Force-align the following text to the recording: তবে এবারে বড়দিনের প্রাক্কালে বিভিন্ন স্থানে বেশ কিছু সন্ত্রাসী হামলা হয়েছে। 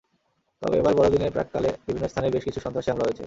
তবে 0.61 0.75
এবারে 0.77 0.95
বড়দিনের 0.95 1.31
প্রাক্কালে 1.31 1.69
বিভিন্ন 1.87 2.07
স্থানে 2.07 2.27
বেশ 2.29 2.43
কিছু 2.43 2.59
সন্ত্রাসী 2.59 2.89
হামলা 2.91 3.05
হয়েছে। 3.05 3.19